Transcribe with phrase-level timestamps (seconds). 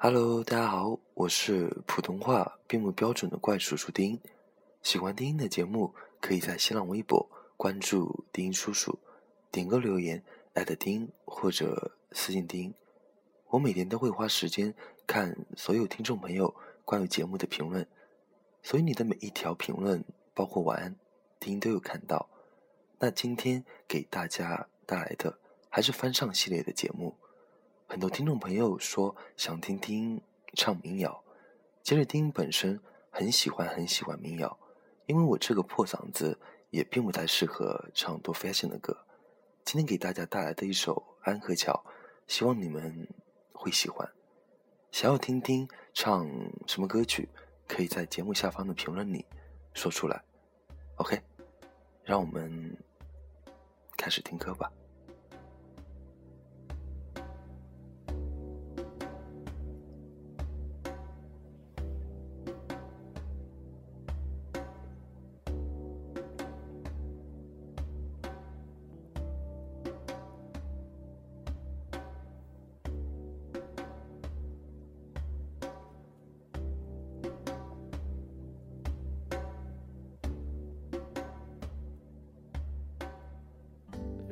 [0.00, 4.16] Hello，大家好，我是普通话并不标准的怪叔叔丁。
[4.80, 8.96] 喜欢丁丁的节目，可以在新浪微博关注丁丁叔叔，
[9.50, 10.22] 点个留言
[10.54, 12.72] 艾特丁或者私信丁。
[13.48, 14.72] 我每天都会花时间
[15.04, 16.54] 看所有听众朋友
[16.84, 17.84] 关于节目的评论，
[18.62, 20.94] 所以你的每一条评论，包括晚安，
[21.40, 22.28] 丁都有看到。
[23.00, 27.16] 那今天给大家带来的还是翻唱系列的节目。
[27.90, 30.20] 很多听众朋友说想听听
[30.52, 31.24] 唱民谣，
[31.82, 34.58] 其实丁本身很喜欢很喜欢民谣，
[35.06, 36.38] 因为我这个破嗓子
[36.68, 38.94] 也并不太适合唱多 fashion 的歌。
[39.64, 41.72] 今天给大家带来的一首《安河桥》，
[42.26, 43.08] 希望你们
[43.52, 44.06] 会喜欢。
[44.92, 46.28] 想要听听唱
[46.66, 47.26] 什么歌曲，
[47.66, 49.24] 可以在节目下方的评论里
[49.72, 50.22] 说出来。
[50.96, 51.18] OK，
[52.04, 52.76] 让我们
[53.96, 54.70] 开始听歌吧。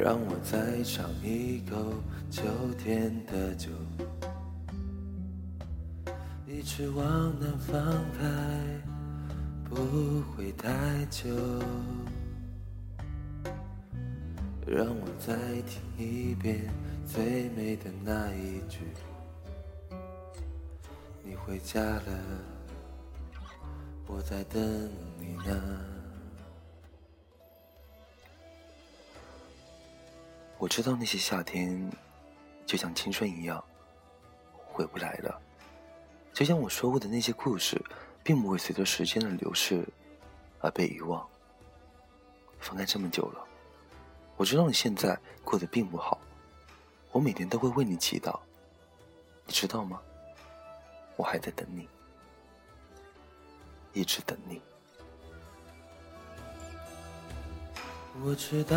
[0.00, 1.76] 让我再尝一口
[2.30, 2.44] 秋
[2.78, 3.68] 天的酒，
[6.46, 7.04] 一直往
[7.40, 7.82] 南方
[8.16, 8.24] 开，
[9.64, 11.28] 不会太久。
[14.64, 16.72] 让我再听一遍
[17.04, 18.78] 最美的那一句：
[21.24, 22.18] 你回家了，
[24.06, 24.62] 我在等
[25.18, 25.97] 你呢。
[30.58, 31.88] 我知道那些夏天，
[32.66, 33.64] 就像青春一样，
[34.52, 35.40] 回不来了。
[36.32, 37.80] 就像我说过的那些故事，
[38.24, 39.86] 并不会随着时间的流逝
[40.60, 41.24] 而被遗忘。
[42.58, 43.46] 分开这么久了，
[44.36, 46.20] 我知道你现在过得并不好。
[47.12, 48.38] 我每天都会为你祈祷，
[49.46, 50.00] 你知道吗？
[51.16, 51.88] 我还在等你，
[53.92, 54.60] 一直等你。
[58.24, 58.76] 我知道。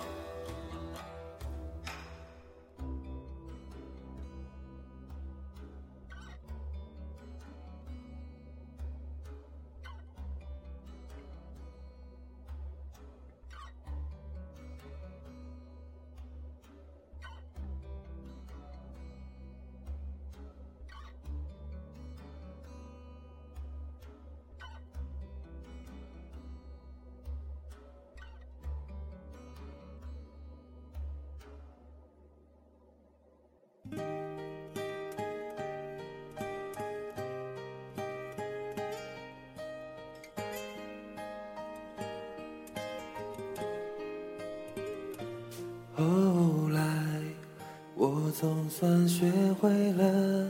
[48.31, 49.29] 总算学
[49.59, 50.49] 会了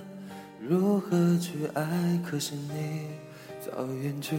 [0.59, 3.07] 如何去爱，可是你
[3.59, 4.37] 早远去，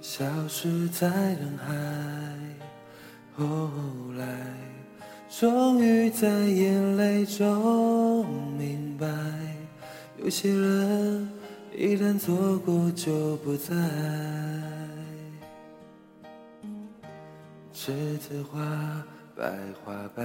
[0.00, 1.74] 消失在人海。
[3.34, 3.70] 后
[4.16, 4.24] 来，
[5.30, 8.26] 终于在眼泪中
[8.58, 9.08] 明白，
[10.22, 11.28] 有些人
[11.74, 13.74] 一旦错过就不再。
[17.74, 19.02] 栀子花。
[19.34, 19.50] 白
[19.82, 20.24] 花瓣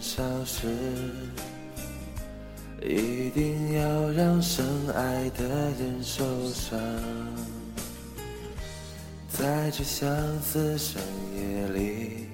[0.00, 0.66] 少时
[2.82, 4.64] 一定要让深
[4.94, 6.78] 爱的人受伤？
[9.28, 10.08] 在这相
[10.40, 11.02] 思深
[11.36, 12.26] 夜里，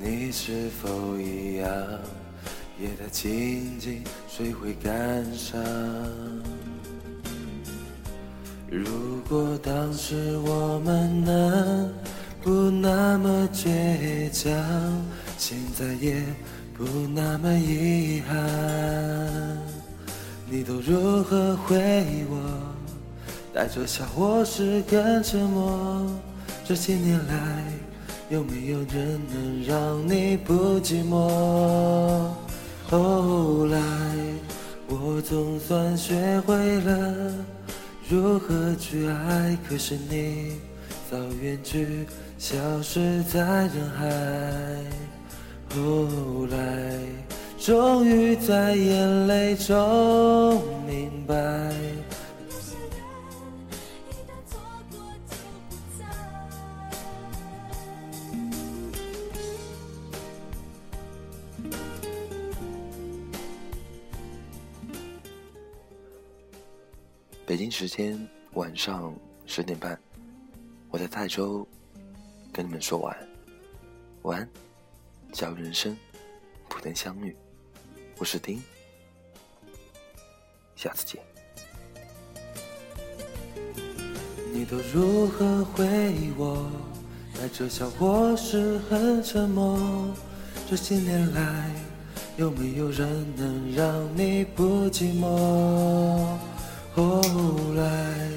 [0.00, 1.68] 你是否一样
[2.80, 5.62] 也在静静谁会感伤？
[8.70, 11.92] 如果当时我们能
[12.42, 14.52] 不那么倔强，
[15.46, 16.24] 现在也
[16.72, 18.34] 不那么遗憾。
[20.48, 22.40] 你都如何回忆我？
[23.52, 26.10] 带着笑或是更沉默？
[26.64, 27.62] 这些年来，
[28.30, 32.30] 有没有人能让你不寂寞？
[32.88, 33.78] 后来，
[34.88, 37.34] 我总算学会了。
[38.08, 39.58] 如何去爱？
[39.68, 40.52] 可是你
[41.10, 42.06] 早远去，
[42.38, 45.03] 消失在人海。
[45.74, 46.98] 后来，
[47.58, 51.34] 终于在眼泪中明白。
[67.46, 68.18] 北京时间
[68.54, 69.98] 晚上十点半，
[70.90, 71.66] 我在泰州
[72.52, 73.16] 跟你们说晚，
[74.22, 74.48] 晚安，
[75.34, 75.96] 假如人生
[76.68, 77.36] 不能相遇，
[78.18, 78.62] 我是丁，
[80.76, 81.20] 下次见。
[84.52, 86.70] 你都如何回忆我？
[87.36, 89.76] 带着笑或是很沉默？
[90.70, 91.68] 这些年来，
[92.36, 96.38] 有没有人能让你不寂寞？
[96.94, 97.20] 后
[97.74, 98.30] 来，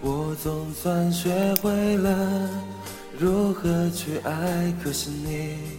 [0.00, 2.50] 我总算学会了
[3.16, 5.78] 如何去爱，可是你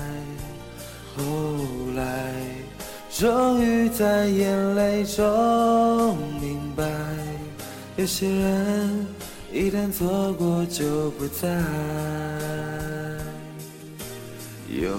[1.15, 1.23] 后
[1.95, 2.33] 来，
[3.09, 6.85] 终于在眼泪中明白，
[7.97, 9.05] 有些人
[9.51, 11.47] 一旦错过就不再。
[14.69, 14.89] 永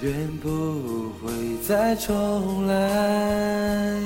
[0.00, 1.32] 远不会
[1.66, 4.00] 再重来。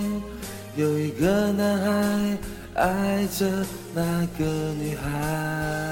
[0.74, 2.38] 有一个男孩
[2.74, 3.46] 爱着
[3.94, 4.44] 那个
[4.80, 5.91] 女孩。